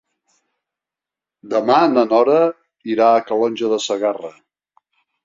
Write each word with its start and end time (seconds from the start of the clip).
Demà 1.51 1.75
na 1.91 2.05
Nora 2.13 2.37
irà 2.95 3.11
a 3.11 3.21
Calonge 3.29 3.71
de 3.75 3.79
Segarra. 3.85 4.33